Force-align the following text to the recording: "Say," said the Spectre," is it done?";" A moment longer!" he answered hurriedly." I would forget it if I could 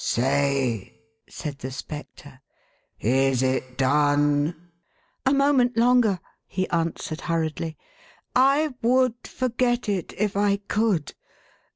"Say," 0.03 0.95
said 1.29 1.59
the 1.59 1.69
Spectre," 1.69 2.41
is 2.99 3.43
it 3.43 3.77
done?";" 3.77 4.71
A 5.27 5.31
moment 5.31 5.77
longer!" 5.77 6.19
he 6.47 6.67
answered 6.71 7.21
hurriedly." 7.21 7.77
I 8.35 8.73
would 8.81 9.27
forget 9.27 9.87
it 9.87 10.15
if 10.17 10.35
I 10.35 10.57
could 10.57 11.13